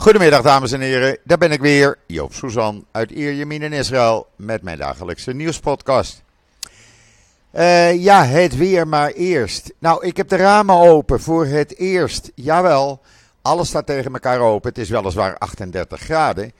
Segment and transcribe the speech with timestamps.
[0.00, 4.62] Goedemiddag dames en heren, daar ben ik weer, Joop Suzan uit Ierjemien in Israël met
[4.62, 6.22] mijn dagelijkse nieuwspodcast.
[7.54, 9.72] Uh, ja, het weer maar eerst.
[9.78, 12.30] Nou, ik heb de ramen open voor het eerst.
[12.34, 13.00] Jawel,
[13.42, 14.68] alles staat tegen elkaar open.
[14.68, 16.52] Het is weliswaar 38 graden.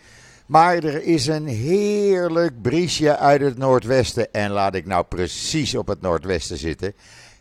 [0.47, 4.33] Maar er is een heerlijk briesje uit het noordwesten.
[4.33, 6.95] En laat ik nou precies op het noordwesten zitten.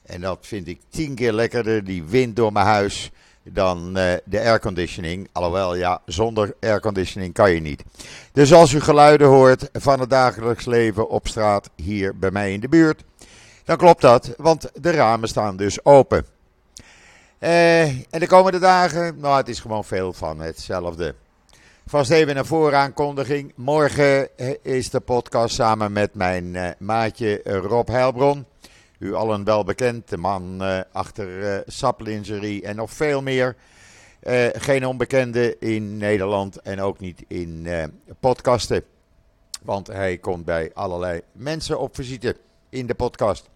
[0.05, 3.11] En dat vind ik tien keer lekkerder, die wind door mijn huis
[3.43, 5.29] dan uh, de airconditioning.
[5.31, 7.83] Alhoewel, ja, zonder airconditioning kan je niet.
[8.31, 12.59] Dus als u geluiden hoort van het dagelijks leven op straat hier bij mij in
[12.59, 13.03] de buurt,
[13.63, 16.25] dan klopt dat, want de ramen staan dus open.
[17.39, 21.15] Uh, en de komende dagen, nou, het is gewoon veel van hetzelfde.
[21.87, 23.53] Vast even een vooraankondiging.
[23.55, 24.29] Morgen
[24.63, 28.45] is de podcast samen met mijn maatje Rob Heilbron.
[28.99, 33.55] U allen wel bekend, de man uh, achter uh, Saplingerie en nog veel meer.
[34.23, 37.67] Uh, geen onbekende in Nederland en ook niet in
[38.19, 38.83] podcasten.
[39.61, 42.35] Want hij komt bij allerlei mensen op visite
[42.69, 43.49] in de podcast.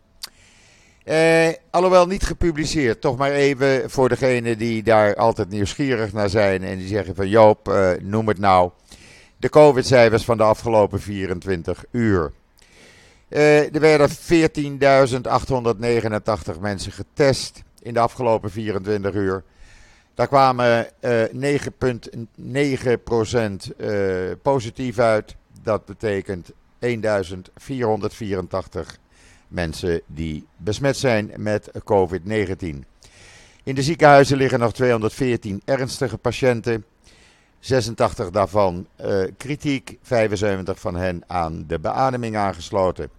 [1.70, 6.78] alhoewel niet gepubliceerd, toch maar even voor degenen die daar altijd nieuwsgierig naar zijn en
[6.78, 8.72] die zeggen van Joop, noem het nou.
[9.38, 12.32] De COVID-cijfers van de afgelopen 24 uur.
[13.34, 14.16] Uh, er werden 14.889
[16.60, 19.44] mensen getest in de afgelopen 24 uur.
[20.14, 21.24] Daar kwamen uh,
[21.58, 21.62] 9,9%
[23.78, 25.36] uh, positief uit.
[25.64, 28.98] Dat betekent 1484
[29.48, 32.78] mensen die besmet zijn met COVID-19.
[33.64, 36.86] In de ziekenhuizen liggen nog 214 ernstige patiënten.
[37.60, 38.88] 86 daarvan
[39.38, 43.10] kritiek, 75 van hen aan de beademing aangesloten.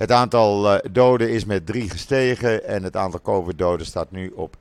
[0.00, 4.56] Het aantal uh, doden is met 3 gestegen en het aantal COVID-doden staat nu op
[4.56, 4.60] 11.506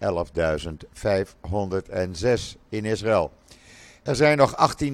[2.69, 3.31] in Israël.
[4.03, 4.87] Er zijn nog 18.793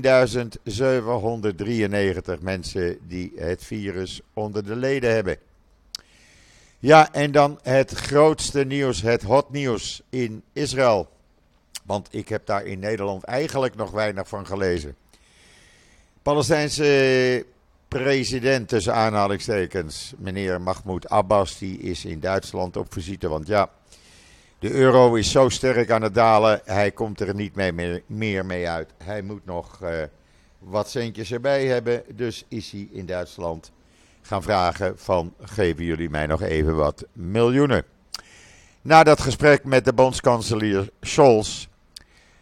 [2.39, 5.37] mensen die het virus onder de leden hebben.
[6.79, 11.09] Ja, en dan het grootste nieuws, het hot nieuws in Israël.
[11.85, 14.95] Want ik heb daar in Nederland eigenlijk nog weinig van gelezen.
[16.21, 17.45] Palestijnse
[18.03, 23.27] president tussen aanhalingstekens, meneer Mahmoud Abbas, die is in Duitsland op visite.
[23.27, 23.69] Want ja,
[24.59, 28.69] de euro is zo sterk aan het dalen, hij komt er niet mee, meer mee
[28.69, 28.89] uit.
[29.03, 29.89] Hij moet nog uh,
[30.59, 33.71] wat centjes erbij hebben, dus is hij in Duitsland
[34.21, 37.83] gaan vragen van geven jullie mij nog even wat miljoenen.
[38.81, 41.67] Na dat gesprek met de bondskanselier Scholz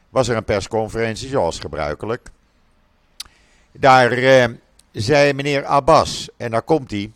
[0.09, 2.29] was er een persconferentie zoals gebruikelijk.
[3.71, 4.45] Daar uh,
[5.01, 7.11] zei meneer Abbas, en daar komt hij,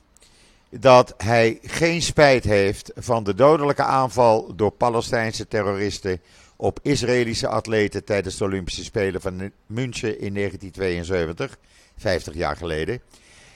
[0.69, 6.21] dat hij geen spijt heeft van de dodelijke aanval door Palestijnse terroristen
[6.55, 11.57] op Israëlische atleten tijdens de Olympische Spelen van München in 1972,
[11.97, 13.01] 50 jaar geleden.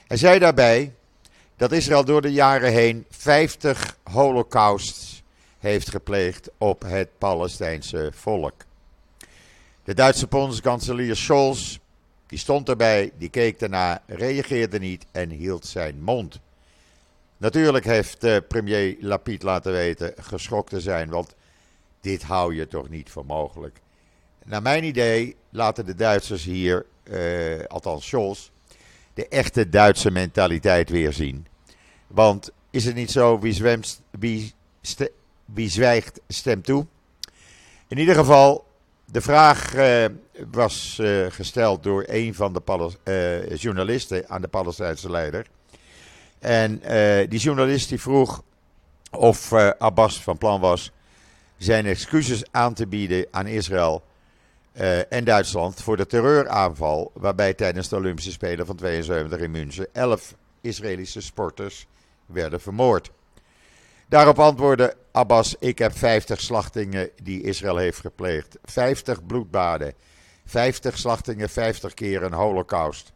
[0.07, 0.93] Hij zei daarbij
[1.57, 5.23] dat Israël door de jaren heen 50 holocausts
[5.59, 8.53] heeft gepleegd op het Palestijnse volk.
[9.83, 11.77] De Duitse bondskanselier Scholz
[12.31, 16.39] die stond erbij, die keek ernaar, reageerde niet en hield zijn mond.
[17.37, 21.35] Natuurlijk heeft uh, premier Lapid laten weten geschokt te zijn, want
[22.01, 23.79] dit hou je toch niet voor mogelijk.
[24.45, 28.49] Naar mijn idee laten de Duitsers hier, uh, althans Scholz,
[29.13, 31.47] de echte Duitse mentaliteit weer zien.
[32.07, 34.53] Want is het niet zo, wie, zwemt, wie,
[35.45, 36.85] wie zwijgt stemt toe?
[37.87, 38.65] In ieder geval,
[39.11, 40.05] de vraag uh,
[40.51, 45.47] was uh, gesteld door een van de uh, journalisten aan de Palestijnse leider.
[46.39, 46.81] En
[47.29, 48.43] die journalist die vroeg
[49.11, 50.91] of Abbas van plan was
[51.57, 54.03] zijn excuses aan te bieden aan Israël
[55.09, 60.35] en Duitsland voor de terreuraanval waarbij tijdens de Olympische Spelen van 72 in München 11
[60.61, 61.87] Israëlische sporters
[62.25, 63.11] werden vermoord.
[64.11, 68.57] Daarop antwoordde Abbas: Ik heb 50 slachtingen die Israël heeft gepleegd.
[68.63, 69.93] 50 bloedbaden.
[70.45, 73.11] 50 slachtingen, 50 keer een holocaust.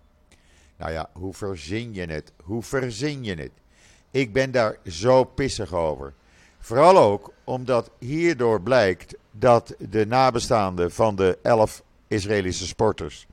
[0.77, 2.31] Nou ja, hoe verzin je het?
[2.43, 3.51] Hoe verzin je het?
[4.11, 6.13] Ik ben daar zo pissig over.
[6.59, 13.27] Vooral ook omdat hierdoor blijkt dat de nabestaanden van de 11 Israëlische sporters,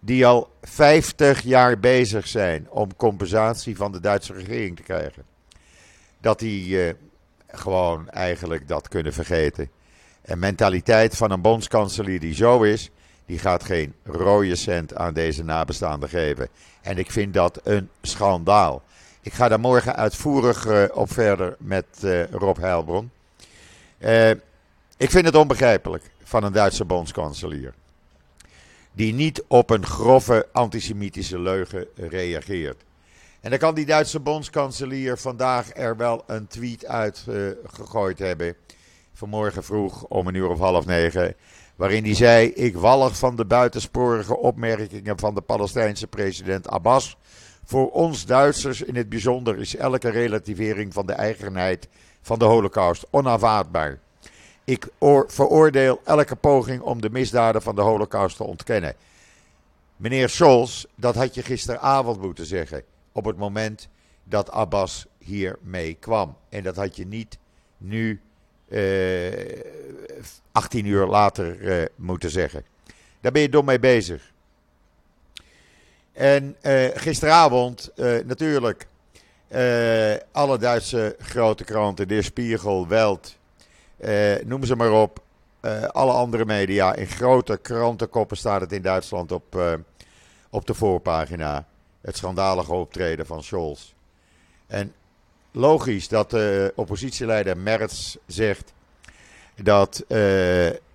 [0.00, 5.24] die al 50 jaar bezig zijn om compensatie van de Duitse regering te krijgen,
[6.20, 6.92] dat die uh,
[7.46, 9.70] gewoon eigenlijk dat kunnen vergeten.
[10.22, 12.90] En mentaliteit van een bondskanselier die zo is,
[13.26, 16.48] die gaat geen rode cent aan deze nabestaanden geven.
[16.80, 18.82] En ik vind dat een schandaal.
[19.22, 23.10] Ik ga daar morgen uitvoerig uh, op verder met uh, Rob Heilbron.
[24.96, 27.74] Ik vind het onbegrijpelijk van een Duitse bondskanselier.
[28.92, 32.82] die niet op een grove antisemitische leugen reageert.
[33.40, 37.24] En dan kan die Duitse bondskanselier vandaag er wel een tweet uit
[37.66, 38.56] gegooid hebben.
[39.12, 41.34] Vanmorgen vroeg om een uur of half negen.
[41.76, 47.16] Waarin hij zei: Ik wallig van de buitensporige opmerkingen van de Palestijnse president Abbas.
[47.64, 51.88] Voor ons Duitsers in het bijzonder is elke relativering van de eigenheid
[52.22, 53.98] van de Holocaust onaanvaardbaar.
[54.64, 54.88] Ik
[55.26, 58.94] veroordeel elke poging om de misdaden van de Holocaust te ontkennen.
[59.96, 62.82] Meneer Scholz, dat had je gisteravond moeten zeggen.
[63.18, 63.88] Op het moment
[64.24, 66.36] dat Abbas hiermee kwam.
[66.48, 67.38] En dat had je niet
[67.78, 68.20] nu,
[68.68, 69.62] eh,
[70.52, 72.64] 18 uur later, eh, moeten zeggen.
[73.20, 74.32] Daar ben je dom mee bezig.
[76.12, 77.90] En uh, gisteravond,
[78.24, 78.86] natuurlijk,
[80.32, 83.36] alle Duitse grote kranten, De Spiegel, Welt,
[84.44, 85.22] noem ze maar op.
[85.88, 89.78] alle andere media, in grote krantenkoppen staat het in Duitsland op,
[90.50, 91.66] op de voorpagina.
[92.00, 93.92] Het schandalige optreden van Scholz.
[94.66, 94.94] En
[95.52, 98.72] logisch dat de oppositieleider Merz zegt
[99.62, 100.04] dat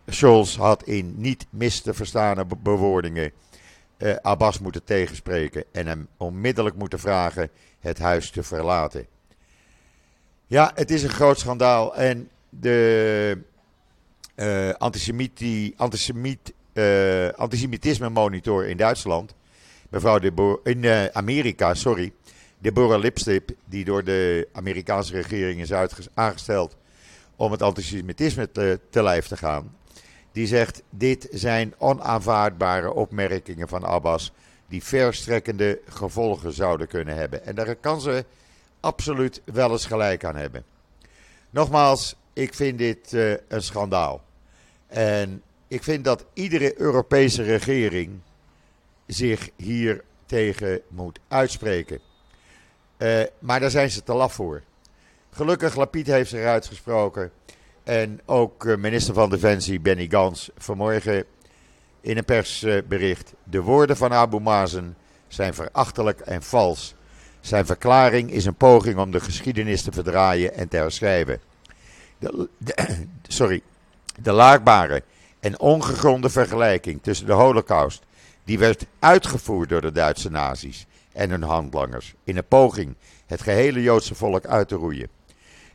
[0.08, 3.32] Scholz had in niet mis te verstaande bewoordingen
[3.98, 7.50] uh, Abbas moeten tegenspreken en hem onmiddellijk moeten vragen
[7.80, 9.08] het huis te verlaten.
[10.48, 13.38] Ja, het is een groot schandaal en de
[14.36, 14.70] uh,
[17.36, 19.34] antisemitisme monitor in Duitsland,
[19.94, 22.14] mevrouw de in Amerika, sorry,
[22.58, 25.72] Deborah Lipstip, die door de Amerikaanse regering is
[26.14, 26.76] aangesteld
[27.36, 29.76] om het antisemitisme te, te lijf te gaan,
[30.32, 34.32] die zegt: Dit zijn onaanvaardbare opmerkingen van Abbas.
[34.68, 37.46] die verstrekkende gevolgen zouden kunnen hebben.
[37.46, 38.26] En daar kan ze
[38.80, 40.64] absoluut wel eens gelijk aan hebben.
[41.50, 44.22] Nogmaals, ik vind dit uh, een schandaal.
[44.88, 48.20] En ik vind dat iedere Europese regering
[49.14, 52.00] zich hier tegen moet uitspreken.
[52.98, 54.62] Uh, maar daar zijn ze te laf voor.
[55.32, 57.32] Gelukkig, Lapid heeft zich uitgesproken.
[57.84, 61.26] En ook eh, minister van Defensie Benny Gans vanmorgen
[62.02, 63.34] in een persbericht.
[63.44, 64.96] De woorden van Abu Mazen
[65.28, 66.96] zijn verachtelijk en vals.
[67.40, 71.40] Zijn verklaring is een poging om de geschiedenis te verdraaien en te herschrijven.
[72.20, 72.48] De,
[73.28, 73.62] sorry.
[74.20, 75.04] De laagbare
[75.40, 78.04] en ongegronde vergelijking tussen de Holocaust,
[78.46, 82.96] die werd uitgevoerd door de Duitse nazi's en hun handlangers, in een poging
[83.26, 85.10] het gehele Joodse volk uit te roeien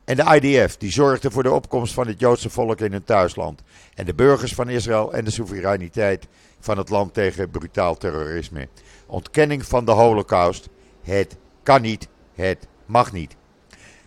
[0.08, 3.62] en de IDF, die zorgde voor de opkomst van het Joodse volk in hun thuisland.
[3.94, 6.26] En de burgers van Israël en de soevereiniteit
[6.60, 8.68] van het land tegen brutaal terrorisme.
[9.06, 10.68] Ontkenning van de holocaust.
[11.02, 13.36] Het kan niet, het mag niet.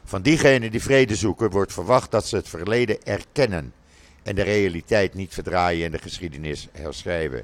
[0.04, 3.74] Van diegenen die vrede zoeken wordt verwacht dat ze het verleden erkennen.
[4.24, 7.44] En de realiteit niet verdraaien en de geschiedenis herschrijven.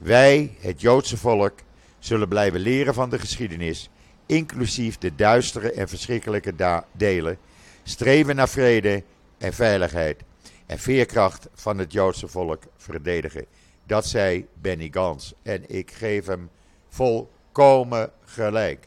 [0.00, 1.54] Wij, het Joodse volk,
[1.98, 3.90] zullen blijven leren van de geschiedenis.
[4.26, 6.54] Inclusief de duistere en verschrikkelijke
[6.92, 7.38] delen
[7.82, 9.02] streven naar vrede
[9.38, 10.22] en veiligheid
[10.66, 13.44] en veerkracht van het Joodse volk verdedigen.
[13.86, 16.50] Dat zei Benny Gans en ik geef hem
[16.88, 18.86] volkomen gelijk.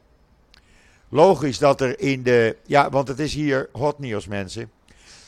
[1.09, 4.71] Logisch dat er in de, ja, want het is hier hot nieuws mensen.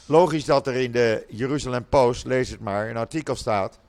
[0.05, 3.79] Logisch dat er in de Jeruzalem Post, lees het maar, een artikel staat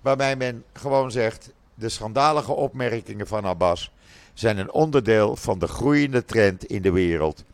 [0.00, 3.90] waarbij men gewoon zegt: de schandalige opmerkingen van Abbas
[4.34, 7.44] zijn een onderdeel van de groeiende trend in de wereld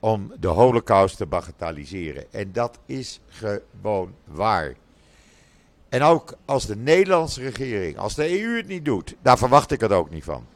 [0.00, 2.24] om de holocaust te bagatelliseren.
[2.32, 4.74] En dat is gewoon waar.
[5.88, 9.80] En ook als de Nederlandse regering, als de EU het niet doet, daar verwacht ik
[9.80, 10.46] het ook niet van.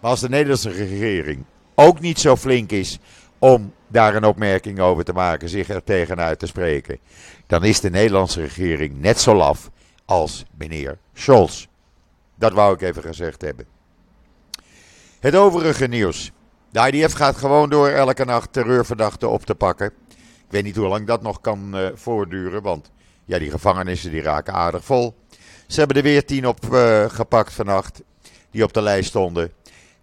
[0.00, 1.44] Maar als de Nederlandse regering
[1.74, 2.98] ook niet zo flink is
[3.38, 6.98] om daar een opmerking over te maken, zich er tegenuit te spreken,
[7.46, 9.70] dan is de Nederlandse regering net zo laf
[10.08, 11.66] als meneer Scholz.
[12.34, 13.66] Dat wou ik even gezegd hebben.
[15.20, 16.32] Het overige nieuws.
[16.70, 19.92] De IDF gaat gewoon door elke nacht terreurverdachten op te pakken.
[20.16, 22.90] Ik weet niet hoe lang dat nog kan uh, voortduren, want
[23.24, 25.14] ja, die gevangenissen die raken aardig vol.
[25.66, 28.02] Ze hebben er weer tien op uh, gepakt vannacht,
[28.50, 29.52] die op de lijst stonden.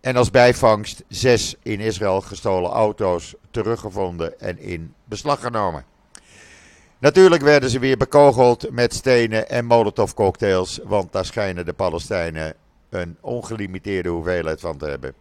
[0.02, 5.86] En als bijvangst zes in Israël gestolen auto's teruggevonden en in beslag genomen.
[7.00, 12.56] Natuurlijk werden ze weer bekogeld met stenen en molotovcocktails, want daar schijnen de Palestijnen
[12.90, 15.14] een ongelimiteerde hoeveelheid van te hebben.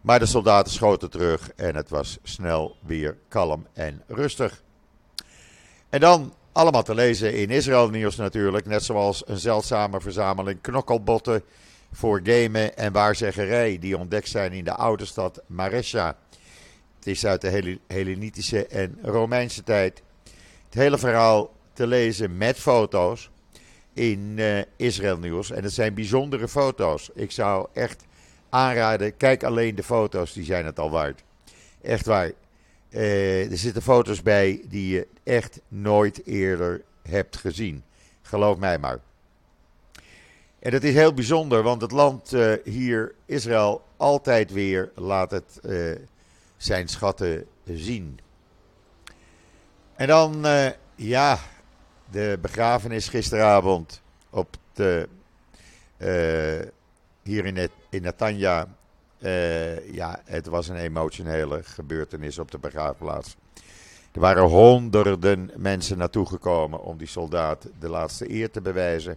[0.00, 4.62] Maar de soldaten schoten terug en het was snel weer kalm en rustig.
[5.88, 8.66] En dan allemaal te lezen in Israël nieuws natuurlijk.
[8.66, 11.42] Net zoals een zeldzame verzameling knokkelbotten
[11.92, 16.16] voor gamen en waarzeggerij die ontdekt zijn in de oude stad Maresha.
[16.96, 20.02] Het is uit de Hellenitische en Romeinse tijd.
[20.74, 23.30] Het hele verhaal te lezen met foto's.
[23.92, 25.50] in uh, Israël Nieuws.
[25.50, 27.10] En het zijn bijzondere foto's.
[27.14, 28.04] Ik zou echt
[28.48, 31.22] aanraden, kijk alleen de foto's, die zijn het al waard.
[31.82, 32.30] Echt waar.
[32.90, 37.82] Uh, er zitten foto's bij die je echt nooit eerder hebt gezien.
[38.22, 39.00] Geloof mij maar.
[40.58, 45.60] En dat is heel bijzonder, want het land uh, hier, Israël, altijd weer laat het
[46.56, 48.18] zijn schatten zien.
[49.96, 50.46] En dan,
[50.94, 51.38] ja,
[52.10, 55.08] de begrafenis gisteravond op de,
[55.98, 56.70] uh,
[57.22, 58.68] hier in, het, in Natanja.
[59.18, 63.36] Uh, ja, het was een emotionele gebeurtenis op de begraafplaats.
[64.12, 69.16] Er waren honderden mensen naartoe gekomen om die soldaat de laatste eer te bewijzen.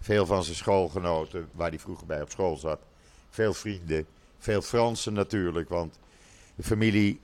[0.00, 2.80] Veel van zijn schoolgenoten, waar hij vroeger bij op school zat.
[3.30, 4.06] Veel vrienden,
[4.38, 5.98] veel Fransen natuurlijk, want
[6.54, 7.20] de familie,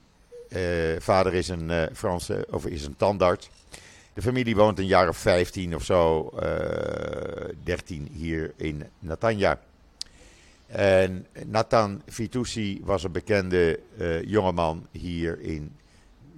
[0.99, 3.49] vader is een Franse, of is een tandarts.
[4.15, 9.59] De familie woont een jaar of 15 of zo, uh, eh, 13 hier in Natanja.
[10.67, 13.79] En Nathan Fitoussi was een bekende
[14.25, 15.75] jongeman hier in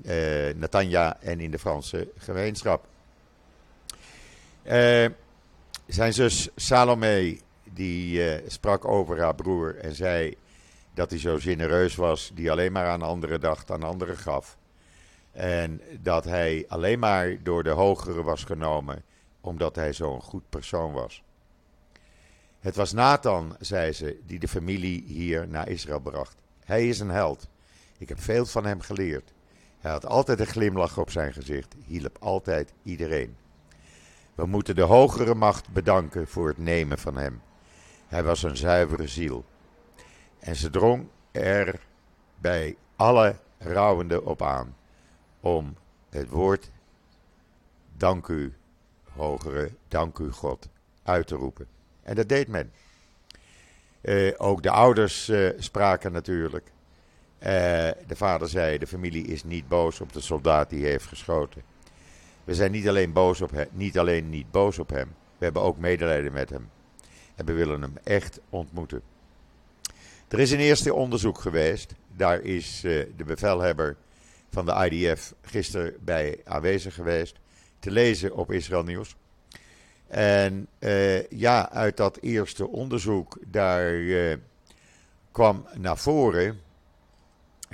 [0.06, 2.86] uh, Natanja en in de Franse gemeenschap.
[5.88, 7.38] zijn zus Salome,
[7.74, 10.36] die sprak over haar broer en zei
[10.98, 14.58] dat hij zo genereus was, die alleen maar aan anderen dacht, aan anderen gaf.
[15.32, 19.04] En dat hij alleen maar door de hogere was genomen
[19.42, 21.24] omdat hij zo'n goed persoon was.
[22.60, 26.36] Het was Nathan, zei ze, die de familie hier naar Israël bracht.
[26.64, 27.48] Hij is een held.
[27.98, 29.34] Ik heb veel van hem geleerd.
[29.80, 33.36] Hij had altijd een glimlach op zijn gezicht, hielp altijd iedereen.
[34.36, 37.42] We moeten de hogere macht bedanken voor het nemen van hem.
[38.08, 39.46] Hij was een zuivere ziel.
[40.48, 41.80] En ze drong er
[42.40, 44.76] bij alle rouwenden op aan
[45.40, 45.76] om
[46.10, 46.72] het woord
[47.98, 48.54] dank u,
[49.04, 50.70] hogere, dank u God,
[51.04, 51.68] uit te roepen.
[52.04, 52.72] En dat deed men.
[54.02, 56.72] Uh, ook de ouders uh, spraken natuurlijk.
[57.40, 57.46] Uh,
[58.08, 61.62] de vader zei: De familie is niet boos op de soldaat die heeft geschoten.
[62.44, 65.62] We zijn niet alleen, boos op hem, niet alleen niet boos op hem, we hebben
[65.62, 66.70] ook medelijden met hem.
[67.36, 69.02] En we willen hem echt ontmoeten.
[70.28, 71.94] Er is een eerste onderzoek geweest.
[72.16, 73.98] Daar is de bevelhebber
[74.50, 77.36] van de IDF gisteren bij aanwezig geweest.
[77.80, 79.16] Te lezen op Israël Nieuws.
[80.08, 84.36] En uh, ja, uit dat eerste onderzoek, daar uh,
[85.32, 86.60] kwam naar voren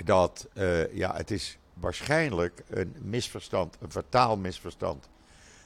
[0.04, 0.48] dat
[0.92, 5.08] ja, het is waarschijnlijk een misverstand, een fataal misverstand.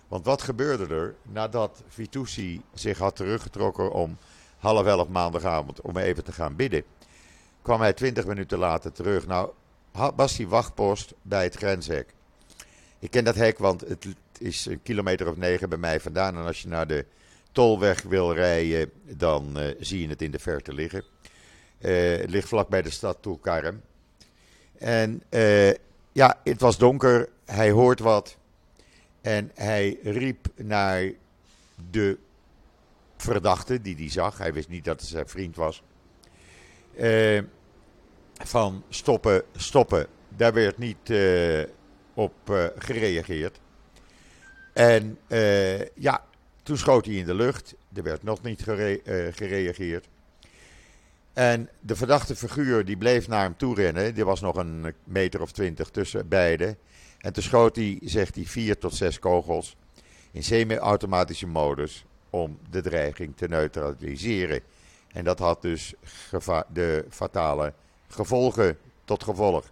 [0.09, 4.19] Want wat gebeurde er nadat Vitoussi zich had teruggetrokken om
[4.59, 6.83] half elf maandagavond om even te gaan bidden?
[7.63, 9.27] Kwam hij twintig minuten later terug.
[9.27, 9.51] Nou,
[10.17, 12.15] was die wachtpost bij het grenshek.
[12.99, 14.07] Ik ken dat hek, want het
[14.39, 16.37] is een kilometer of negen bij mij vandaan.
[16.37, 17.05] En als je naar de
[17.53, 21.05] tolweg wil rijden, dan uh, zie je het in de verte liggen.
[21.79, 23.83] Uh, het ligt vlak bij de stad Tulkarem.
[24.79, 25.71] En uh,
[26.13, 27.29] ja, het was donker.
[27.45, 28.37] Hij hoort wat.
[29.21, 31.11] En hij riep naar
[31.91, 32.19] de
[33.23, 34.39] verdachte die hij zag.
[34.39, 35.83] Hij wist niet dat het zijn vriend was.
[36.97, 37.43] Uh,
[38.45, 40.07] van stoppen, stoppen.
[40.29, 41.63] Daar werd niet uh,
[42.15, 43.61] op uh, gereageerd.
[44.73, 45.19] En
[45.95, 46.25] ja,
[46.63, 47.75] toen schoot hij in de lucht.
[47.95, 49.01] Er werd nog niet gere
[49.35, 50.09] gereageerd.
[51.33, 54.17] En de verdachte figuur die bleef naar hem toe rennen.
[54.17, 56.79] Er was nog een meter of twintig tussen beiden.
[57.19, 59.77] En toen schoot hij, zegt hij, vier tot zes kogels
[60.31, 62.05] in semi-automatische modus
[62.39, 64.61] om de dreiging te neutraliseren.
[65.09, 65.95] En dat had dus
[66.73, 67.73] de fatale
[68.09, 69.71] gevolgen tot gevolg.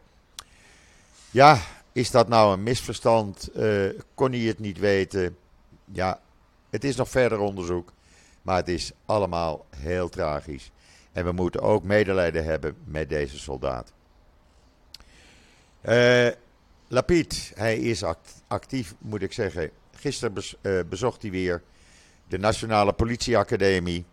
[1.31, 1.61] Ja,
[1.93, 3.51] is dat nou een misverstand?
[3.57, 5.37] Uh, kon hij het niet weten?
[5.85, 6.21] Ja,
[6.71, 7.93] het is nog verder onderzoek.
[8.43, 10.71] Maar het is allemaal heel tragisch.
[11.13, 13.93] En we moeten ook medelijden hebben met deze soldaat.
[15.83, 16.29] Uh,
[16.89, 18.03] Lapid, hij is
[18.47, 19.71] actief, moet ik zeggen.
[19.95, 21.63] Gisteren uh, bezocht hij weer
[22.29, 24.05] de Nationale Politieacademie.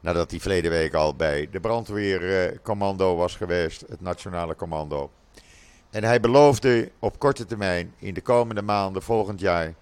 [0.00, 5.10] Nadat hij verleden week al bij de brandweercommando was geweest, het nationale commando.
[5.90, 9.74] En hij beloofde op korte termijn, in de komende maanden volgend jaar,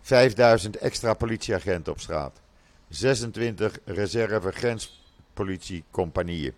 [0.00, 2.40] 5000 extra politieagenten op straat.
[2.88, 6.54] 26 reserve grenspolitiecompagnieën.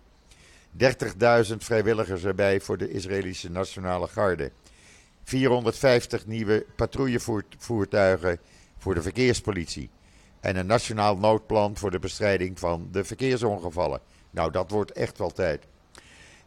[0.77, 0.87] 30.000
[1.57, 4.51] vrijwilligers erbij voor de Israëlische Nationale Garde.
[5.23, 8.39] 450 nieuwe patrouillevoertuigen
[8.77, 9.89] voor de verkeerspolitie
[10.39, 13.99] en een nationaal noodplan voor de bestrijding van de verkeersongevallen.
[14.29, 15.63] Nou, dat wordt echt wel tijd.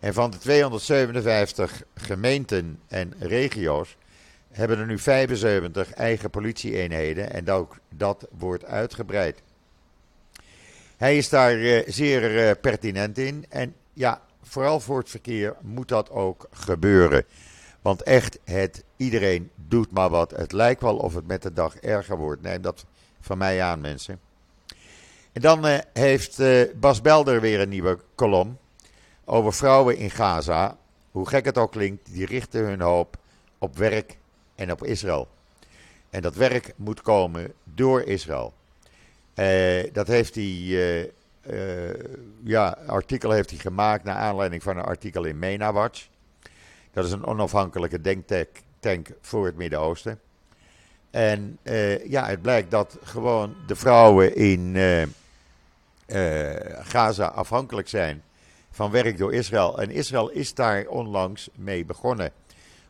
[0.00, 3.96] En van de 257 gemeenten en regio's
[4.50, 9.42] hebben er nu 75 eigen politieeenheden en dat, dat wordt uitgebreid.
[10.96, 15.88] Hij is daar uh, zeer uh, pertinent in en ja, vooral voor het verkeer moet
[15.88, 17.25] dat ook gebeuren.
[17.82, 20.30] Want echt, het, iedereen doet maar wat.
[20.30, 22.42] Het lijkt wel of het met de dag erger wordt.
[22.42, 22.84] Neem dat
[23.23, 24.21] van mij aan, mensen.
[25.33, 28.59] En dan uh, heeft uh, Bas Belder weer een nieuwe kolom
[29.25, 30.76] over vrouwen in Gaza.
[31.11, 33.17] Hoe gek het ook klinkt, die richten hun hoop
[33.59, 34.17] op werk
[34.55, 35.29] en op Israël.
[36.11, 38.52] En dat werk moet komen door Israël.
[39.35, 41.12] Uh, dat heeft hij,
[42.45, 46.09] ja, artikel heeft hij gemaakt naar aanleiding van een artikel in MENA Watch.
[46.93, 50.21] Dat is een onafhankelijke denktank voor het Midden-Oosten.
[51.12, 55.09] En uh, ja, het blijkt dat gewoon de vrouwen in uh, uh,
[56.81, 58.23] Gaza afhankelijk zijn
[58.71, 59.81] van werk door Israël.
[59.81, 62.33] En Israël is daar onlangs mee begonnen.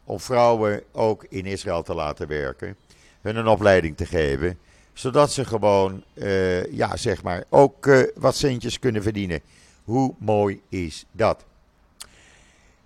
[0.05, 2.76] Om vrouwen ook in Israël te laten werken.
[3.21, 4.59] Hun een opleiding te geven.
[4.93, 6.05] Zodat ze gewoon,
[6.71, 9.41] ja, zeg maar, ook wat centjes kunnen verdienen.
[9.85, 11.45] Hoe mooi is dat?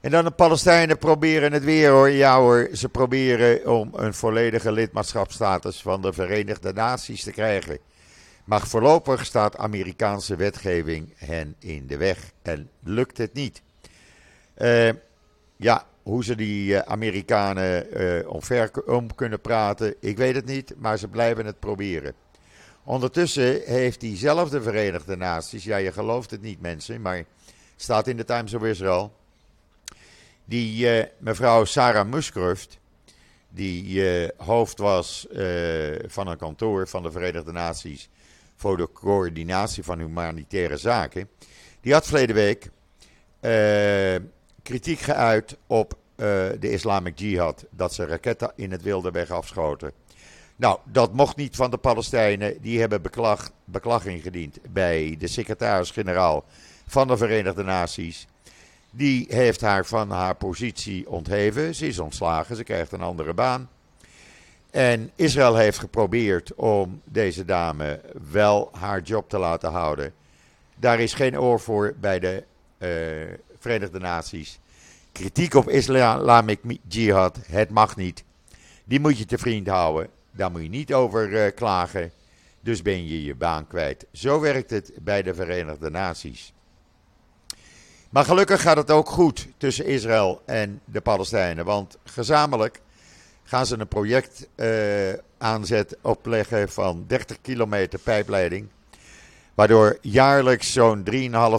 [0.06, 2.10] En dan de Palestijnen proberen het weer hoor.
[2.10, 7.78] Ja hoor, ze proberen om een volledige lidmaatschapstatus van de Verenigde Naties te krijgen.
[8.44, 13.62] Maar voorlopig staat Amerikaanse wetgeving hen in de weg en lukt het niet.
[14.58, 14.88] Uh,
[15.56, 20.74] ja, hoe ze die uh, Amerikanen uh, omver om kunnen praten, ik weet het niet,
[20.76, 22.14] maar ze blijven het proberen.
[22.84, 27.24] Ondertussen heeft diezelfde Verenigde Naties, ja je gelooft het niet mensen, maar
[27.76, 29.12] staat in de Times of Israel
[30.46, 32.78] die uh, mevrouw Sarah Muskruft,
[33.48, 38.08] die uh, hoofd was uh, van een kantoor van de Verenigde Naties
[38.54, 41.28] voor de coördinatie van humanitaire zaken,
[41.80, 42.70] die had verleden week
[44.62, 49.92] kritiek geuit op de Islamic Jihad, dat ze raketten in het wilde weg afschoten.
[50.56, 52.60] Nou, dat mocht niet van de Palestijnen.
[52.60, 56.44] Die hebben beklag, beklag ingediend bij de secretaris-generaal
[56.86, 58.26] van de Verenigde Naties.
[58.96, 61.74] Die heeft haar van haar positie ontheven.
[61.74, 63.68] Ze is ontslagen, ze krijgt een andere baan.
[64.70, 70.14] En Israël heeft geprobeerd om deze dame wel haar job te laten houden.
[70.76, 72.44] Daar is geen oor voor bij de
[72.78, 72.88] uh,
[73.58, 74.58] Verenigde Naties.
[75.12, 78.24] Kritiek op Islamic Jihad, het mag niet.
[78.84, 80.08] Die moet je te vriend houden.
[80.30, 82.10] Daar moet je niet over uh, klagen.
[82.60, 84.06] Dus ben je je baan kwijt.
[84.12, 86.52] Zo werkt het bij de Verenigde Naties.
[88.16, 91.64] Maar gelukkig gaat het ook goed tussen Israël en de Palestijnen.
[91.64, 92.80] Want gezamenlijk
[93.42, 94.68] gaan ze een project uh,
[95.38, 98.68] aanzet opleggen van 30 kilometer pijpleiding.
[99.54, 101.04] Waardoor jaarlijks zo'n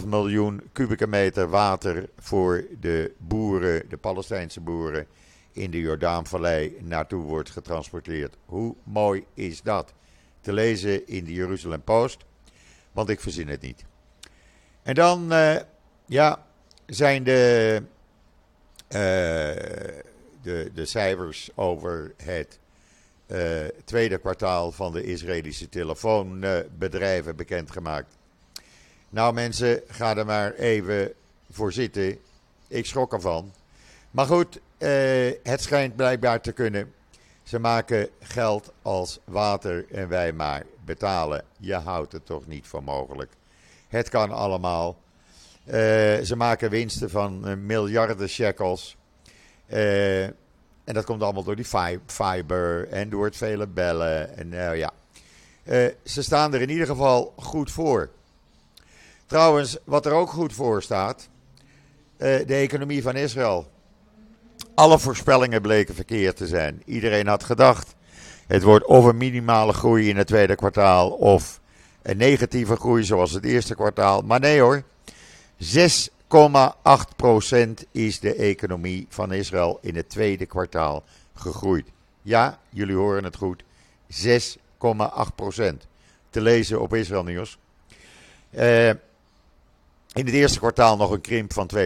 [0.01, 5.07] 3,5 miljoen kubieke meter water voor de boeren, de Palestijnse boeren
[5.51, 8.35] in de Jordaanvallei naartoe wordt getransporteerd.
[8.45, 9.93] Hoe mooi is dat?
[10.41, 12.25] Te lezen in de Jeruzalem Post,
[12.91, 13.85] want ik verzin het niet.
[14.83, 15.55] En dan, uh,
[16.05, 16.45] ja,
[16.87, 17.81] zijn de,
[18.87, 18.99] uh,
[20.41, 22.59] de, de cijfers over het
[23.27, 28.17] uh, tweede kwartaal van de Israëlische telefoonbedrijven bekendgemaakt.
[29.09, 31.13] Nou mensen, ga er maar even
[31.51, 32.17] voor zitten.
[32.67, 33.51] Ik schrok ervan.
[34.11, 36.93] Maar goed, uh, het schijnt blijkbaar te kunnen.
[37.43, 41.43] Ze maken geld als water en wij maar betalen.
[41.59, 43.31] Je houdt het toch niet voor mogelijk.
[43.87, 44.97] Het kan allemaal.
[45.67, 45.73] Uh,
[46.23, 48.97] ze maken winsten van uh, miljarden shekels.
[49.73, 51.67] Uh, en dat komt allemaal door die
[52.05, 54.37] fiber en door het vele bellen.
[54.37, 54.91] En nou ja,
[56.03, 58.09] ze staan er in ieder geval goed voor.
[59.25, 61.29] Trouwens, wat er ook goed voor staat,
[62.17, 63.71] de economie van Israël.
[64.75, 66.81] Alle voorspellingen bleken verkeerd te zijn.
[66.85, 67.95] Iedereen had gedacht,
[68.47, 71.59] het wordt of een minimale groei in het tweede kwartaal of
[72.01, 74.21] een negatieve groei zoals het eerste kwartaal.
[74.21, 74.83] Maar nee hoor,
[75.57, 75.67] 6,8%
[77.91, 81.87] is de economie van Israël in het tweede kwartaal gegroeid.
[82.21, 83.63] Ja, jullie horen het goed.
[83.63, 83.67] 6,8%.
[86.29, 87.57] Te lezen op Israël Nieuws.
[88.51, 88.89] Uh,
[90.13, 91.79] in het eerste kwartaal nog een krimp van 2,9%.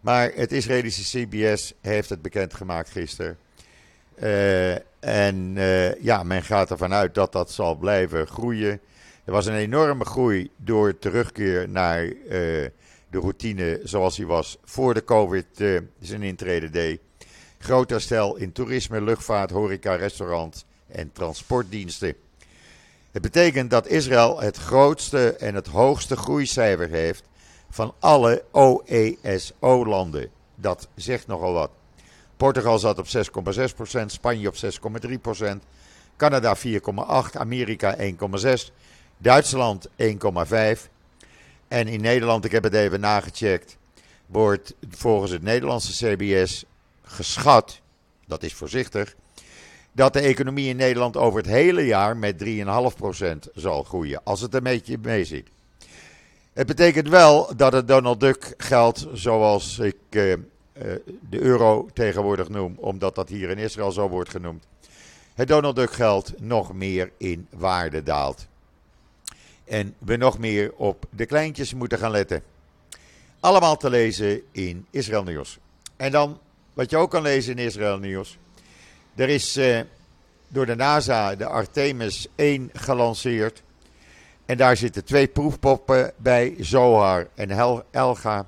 [0.00, 3.38] Maar het Israëlische CBS heeft het bekendgemaakt gisteren.
[4.22, 8.80] Uh, en uh, ja, men gaat ervan uit dat dat zal blijven groeien.
[9.24, 12.70] Er was een enorme groei door terugkeer naar uh, de
[13.10, 17.00] routine zoals hij was voor de COVID uh, zijn intrede deed.
[17.58, 22.14] Groot herstel in toerisme, luchtvaart, horeca, restaurants en transportdiensten.
[23.10, 27.24] Het betekent dat Israël het grootste en het hoogste groeicijfer heeft
[27.70, 30.30] van alle OESO-landen.
[30.54, 31.70] Dat zegt nogal wat.
[32.36, 34.60] Portugal zat op 6,6%, Spanje op 6,3%,
[36.16, 36.62] Canada 4,8%,
[37.32, 38.04] Amerika 1,6%,
[39.24, 40.90] Duitsland 1,5%.
[41.68, 43.76] En in Nederland, ik heb het even nagecheckt,
[44.26, 46.64] wordt volgens het Nederlandse CBS
[47.02, 47.80] geschat,
[48.26, 49.14] dat is voorzichtig,
[49.92, 54.54] dat de economie in Nederland over het hele jaar met 3,5% zal groeien, als het
[54.54, 55.48] een beetje mee zit.
[56.52, 60.38] Het betekent wel dat het Donald Duck geld, zoals ik eh, eh,
[61.28, 64.66] de euro tegenwoordig noem, omdat dat hier in Israël zo wordt genoemd,
[65.34, 68.46] het Donald Duck geld nog meer in waarde daalt.
[69.64, 72.42] En we nog meer op de kleintjes moeten gaan letten.
[73.40, 75.58] Allemaal te lezen in Israël Nieuws.
[75.96, 76.40] En dan,
[76.72, 78.38] wat je ook kan lezen in Israël Nieuws.
[79.14, 79.80] Er is eh,
[80.48, 83.62] door de NASA de Artemis 1 gelanceerd.
[84.46, 87.50] En daar zitten twee proefpoppen bij, Zohar en
[87.90, 88.46] Elga.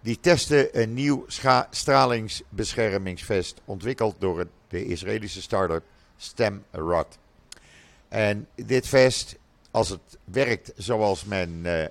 [0.00, 1.24] Die testen een nieuw
[1.70, 5.82] stralingsbeschermingsvest ontwikkeld door de Israëlische start-up
[6.16, 7.18] Stemrod.
[8.08, 9.36] En dit vest,
[9.70, 11.84] als het werkt zoals men uh,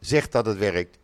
[0.00, 0.98] zegt dat het werkt,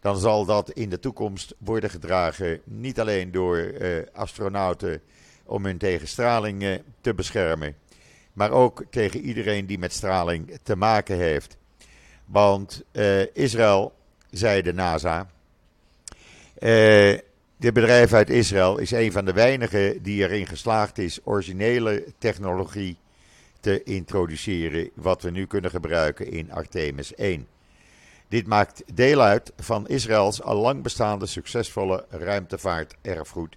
[0.00, 5.00] dan zal dat in de toekomst worden gedragen niet alleen door uh, astronauten
[5.44, 7.76] om hun tegen straling uh, te beschermen,
[8.32, 11.56] maar ook tegen iedereen die met straling te maken heeft.
[12.24, 12.84] Want
[13.32, 13.92] Israël,
[14.30, 15.30] zei de NASA,
[17.56, 22.96] dit bedrijf uit Israël is een van de weinigen die erin geslaagd is originele technologie
[23.60, 27.46] te introduceren, wat we nu kunnen gebruiken in Artemis 1.
[28.28, 33.56] Dit maakt deel uit van Israëls al lang bestaande succesvolle ruimtevaarterfgoed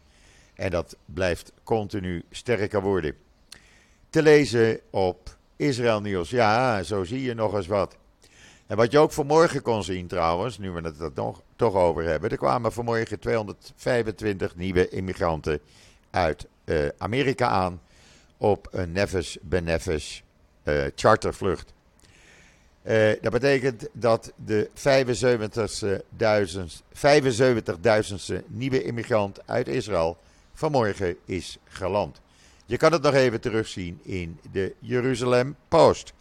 [0.55, 3.15] en dat blijft continu sterker worden.
[4.09, 6.29] Te lezen op Israël Nieuws.
[6.29, 7.97] Ja, zo zie je nog eens wat.
[8.67, 11.13] En wat je ook vanmorgen kon zien trouwens, nu we het er
[11.55, 12.29] toch over hebben.
[12.29, 15.59] Er kwamen vanmorgen 225 nieuwe immigranten
[16.09, 17.81] uit uh, Amerika aan
[18.41, 20.23] op een Nevis Benevis
[20.63, 21.73] uh, chartervlucht.
[22.83, 24.69] Uh, dat betekent dat de
[28.33, 30.17] 75.000ste nieuwe immigrant uit Israël
[30.53, 32.21] vanmorgen is geland.
[32.65, 36.13] Je kan het nog even terugzien in de Jeruzalem Post.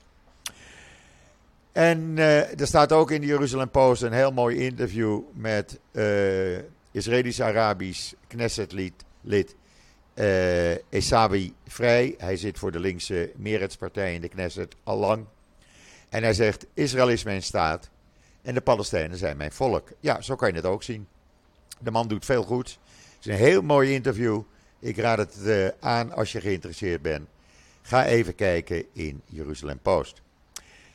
[1.72, 5.78] En uh, er staat ook in de Jeruzalem Post een heel mooi interview met
[6.92, 9.54] Israëlisch-Arabisch Knesset-lid
[10.20, 12.14] uh, Esawi Vrij.
[12.18, 15.24] Hij zit voor de linkse Meretz-partij in de Knesset al lang.
[16.08, 17.90] En hij zegt: Israël is mijn staat
[18.42, 19.88] en de Palestijnen zijn mijn volk.
[20.00, 21.06] Ja, zo kan je het ook zien.
[21.78, 22.78] De man doet veel goed.
[23.16, 24.42] Het is een heel mooi interview.
[24.78, 27.28] Ik raad het aan als je geïnteresseerd bent.
[27.82, 30.22] Ga even kijken in Jeruzalem Post.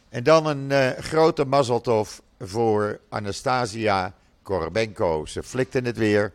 [0.09, 5.25] En dan een uh, grote mazzeltof voor Anastasia Korbenko.
[5.25, 6.33] Ze flikte het weer.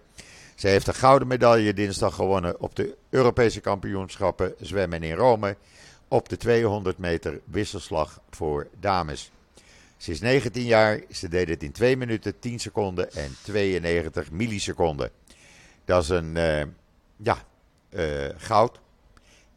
[0.60, 5.56] Ze heeft een gouden medaille dinsdag gewonnen op de Europese kampioenschappen zwemmen in Rome.
[6.08, 9.30] Op de 200 meter wisselslag voor dames.
[9.96, 11.00] Ze is 19 jaar.
[11.10, 15.10] Ze deed het in 2 minuten 10 seconden en 92 milliseconden.
[15.84, 16.62] Dat is een uh,
[17.16, 17.44] ja,
[17.90, 18.80] uh, goud.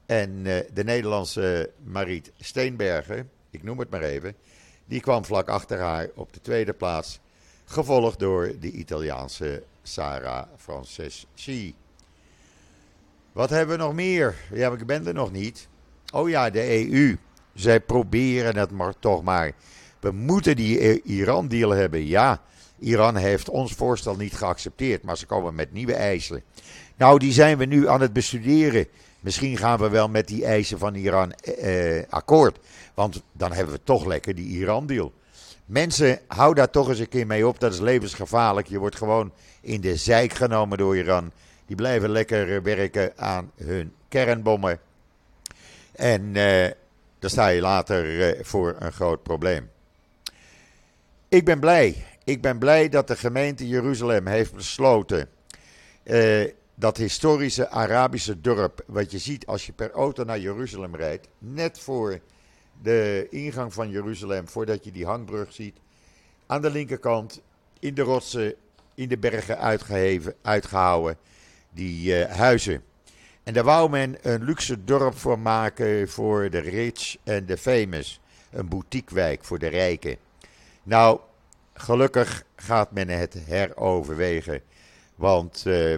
[0.06, 4.36] En de Nederlandse Mariet Steenbergen ik noem het maar even,
[4.86, 7.20] die kwam vlak achter haar op de tweede plaats,
[7.66, 11.76] gevolgd door de Italiaanse Sara Franceschi.
[13.32, 14.36] Wat hebben we nog meer?
[14.52, 15.68] Ja, ik ben er nog niet.
[16.14, 17.18] Oh ja, de EU.
[17.54, 19.52] Zij proberen het maar toch maar.
[20.00, 22.06] We moeten die Iran-deal hebben.
[22.06, 22.42] Ja,
[22.80, 26.44] Iran heeft ons voorstel niet geaccepteerd, maar ze komen met nieuwe eisen.
[26.98, 28.88] Nou, die zijn we nu aan het bestuderen.
[29.20, 32.58] Misschien gaan we wel met die eisen van Iran eh, akkoord.
[32.94, 35.14] Want dan hebben we toch lekker die Iran-deal.
[35.66, 37.60] Mensen, hou daar toch eens een keer mee op.
[37.60, 38.68] Dat is levensgevaarlijk.
[38.68, 41.32] Je wordt gewoon in de zijk genomen door Iran.
[41.66, 44.80] Die blijven lekker werken aan hun kernbommen.
[45.92, 46.68] En uh,
[47.20, 49.70] dan sta je later uh, voor een groot probleem.
[51.30, 52.06] Ik ben blij.
[52.24, 55.30] Ik ben blij dat de gemeente Jeruzalem heeft besloten.
[56.76, 61.80] Dat historische Arabische dorp, wat je ziet als je per auto naar Jeruzalem rijdt, net
[61.80, 62.20] voor
[62.84, 65.78] de ingang van Jeruzalem, voordat je die hangbrug ziet,
[66.46, 67.42] aan de linkerkant
[67.80, 68.56] in de rotsen,
[68.96, 71.18] in de bergen uitgeheven, uitgehouden,
[71.70, 72.84] die uh, huizen.
[73.44, 78.20] En daar wou men een luxe dorp voor maken voor de rich en de famous.
[78.52, 80.18] Een boutiquewijk voor de rijken.
[80.84, 81.20] Nou,
[81.74, 84.62] gelukkig gaat men het heroverwegen.
[85.16, 85.98] Want uh,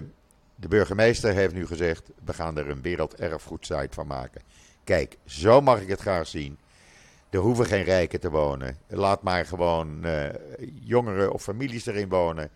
[0.54, 4.42] de burgemeester heeft nu gezegd: we gaan er een werelderfgoedsite van maken.
[4.84, 6.58] Kijk, zo mag ik het graag zien.
[7.36, 8.78] Er hoeven geen rijken te wonen.
[8.88, 10.24] Laat maar gewoon uh,
[10.80, 12.50] jongeren of families erin wonen.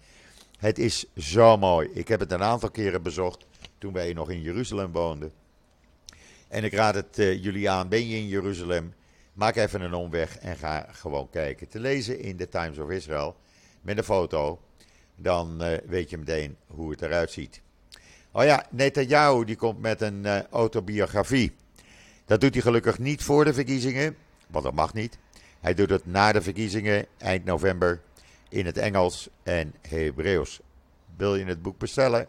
[0.59, 1.89] Het is zo mooi.
[1.93, 3.47] Ik heb het een aantal keren bezocht.
[3.79, 5.33] toen wij nog in Jeruzalem woonden.
[6.49, 8.95] En ik raad het uh, jullie aan, ben je in Jeruzalem,
[9.33, 11.69] maak even een omweg en ga gewoon kijken.
[11.69, 13.37] Te lezen in de Times of Israel
[13.81, 14.61] met een foto,
[15.17, 17.61] dan uh, weet je meteen hoe het eruit ziet.
[18.33, 21.53] Oh ja, Netanyahu die komt met een autobiografie.
[22.25, 24.17] Dat doet hij gelukkig niet voor de verkiezingen,
[24.51, 25.19] want dat mag niet.
[25.61, 28.01] Hij doet het na de verkiezingen eind november
[28.49, 30.61] in het Engels en Hebreeuws.
[31.17, 32.27] Wil je het boek bestellen?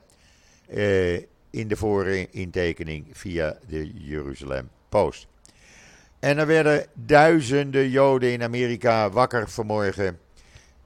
[0.69, 5.27] Uh, in de voorintekening via de Jeruzalem Post.
[6.19, 10.19] En er werden duizenden Joden in Amerika wakker vanmorgen.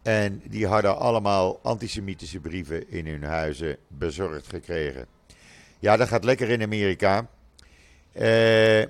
[0.02, 5.06] En die hadden allemaal antisemitische brieven in hun huizen bezorgd gekregen.
[5.80, 7.28] Ja, dat gaat lekker in Amerika.
[8.12, 8.84] Eh,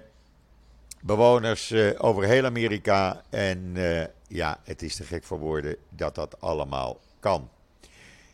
[1.05, 3.23] bewoners uh, over heel Amerika.
[3.29, 7.49] En uh, ja, het is te gek voor woorden dat dat allemaal kan.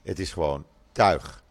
[0.03, 1.43] Het is gewoon tuig.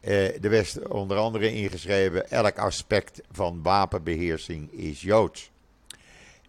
[0.00, 5.50] Uh, de West onder andere ingeschreven: elk aspect van wapenbeheersing is joods.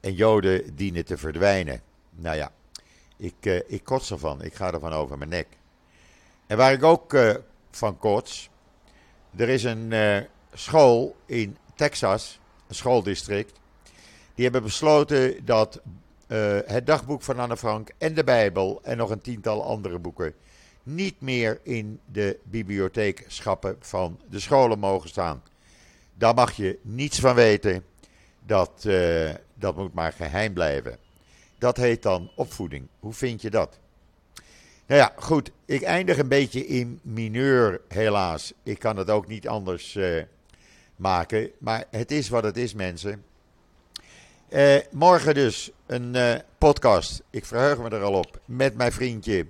[0.01, 1.81] En Joden dienen te verdwijnen.
[2.09, 2.51] Nou ja,
[3.17, 4.41] ik, ik kots ervan.
[4.41, 5.47] Ik ga ervan over mijn nek.
[6.47, 7.17] En waar ik ook
[7.71, 8.49] van kots.
[9.35, 9.93] Er is een
[10.53, 13.59] school in Texas, een schooldistrict.
[14.37, 15.81] Die hebben besloten dat
[16.65, 20.33] het dagboek van Anne Frank en de Bijbel en nog een tiental andere boeken
[20.87, 25.43] niet meer in de bibliotheekschappen van de scholen mogen staan.
[26.13, 27.83] Daar mag je niets van weten.
[28.45, 30.97] Dat, uh, dat moet maar geheim blijven.
[31.57, 32.87] Dat heet dan opvoeding.
[32.99, 33.79] Hoe vind je dat?
[34.85, 35.51] Nou ja, goed.
[35.65, 38.53] Ik eindig een beetje in mineur, helaas.
[38.63, 40.23] Ik kan het ook niet anders uh,
[40.95, 41.51] maken.
[41.57, 43.23] Maar het is wat het is, mensen.
[44.49, 47.21] Uh, morgen dus een podcast.
[47.29, 48.39] Ik verheug me er al op.
[48.45, 49.45] Met mijn vriendje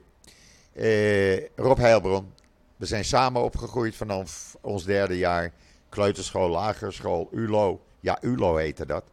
[0.73, 2.33] eh, Rob Heilbron.
[2.75, 5.51] We zijn samen opgegroeid vanaf ons derde jaar.
[5.89, 7.81] Kleuterschool, lagere school, ULO.
[7.99, 9.03] Ja, ULO heette dat.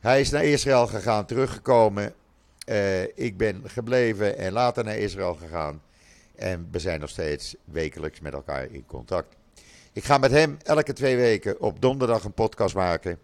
[0.00, 2.14] Hij is naar Israël gegaan, teruggekomen.
[3.14, 5.82] Ik ben gebleven en later naar Israël gegaan.
[6.34, 9.36] En we zijn nog steeds wekelijks met elkaar in contact.
[9.92, 13.18] Ik ga met hem elke twee weken op donderdag een podcast maken.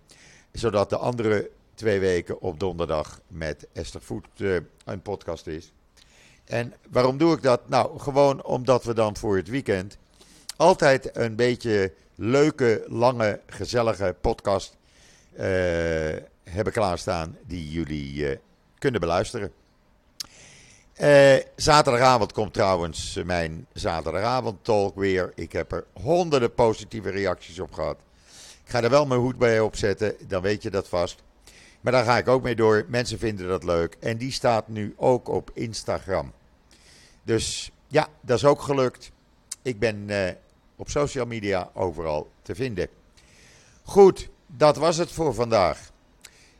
[0.53, 1.51] Zodat de andere
[1.83, 5.73] twee weken op donderdag met Esther Voet uh, een podcast is.
[6.45, 7.69] En waarom doe ik dat?
[7.69, 9.99] Nou, gewoon omdat we dan voor het weekend
[10.57, 14.77] altijd een beetje leuke, lange, gezellige podcast
[15.33, 15.41] uh,
[16.43, 18.37] hebben klaarstaan die jullie uh,
[18.79, 19.53] kunnen beluisteren.
[21.57, 25.33] Zaterdagavond komt trouwens mijn zaterdagavond talk weer.
[25.35, 27.99] Ik heb er honderden positieve reacties op gehad.
[28.65, 31.23] Ik ga er wel mijn hoed bij opzetten, dan weet je dat vast.
[31.83, 32.85] Maar daar ga ik ook mee door.
[32.89, 33.97] Mensen vinden dat leuk.
[34.01, 36.33] En die staat nu ook op Instagram.
[37.23, 39.13] Dus ja, dat is ook gelukt.
[39.63, 40.29] Ik ben uh,
[40.77, 42.89] op social media overal te vinden.
[43.83, 45.91] Goed, dat was het voor vandaag.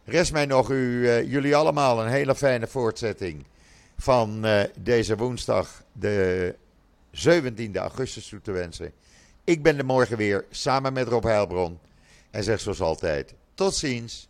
[0.05, 3.45] Rest mij nog u, uh, jullie allemaal een hele fijne voortzetting
[3.97, 6.55] van uh, deze woensdag, de
[7.29, 8.93] 17e augustus, toe te wensen.
[9.45, 11.79] Ik ben er morgen weer samen met Rob Heilbron.
[12.31, 14.29] En zeg zoals altijd: tot ziens,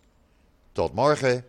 [0.72, 1.44] tot morgen.